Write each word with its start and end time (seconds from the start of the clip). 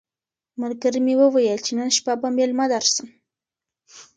ملګري 0.61 0.99
مي 1.05 1.13
وویل 1.17 1.59
چي 1.65 1.73
نن 1.79 1.89
شپه 1.97 2.13
به 2.21 2.29
مېلمه 2.37 2.65
درسم. 2.73 3.07